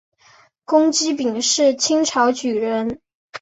[0.65, 2.99] 龚积柄是清朝举人。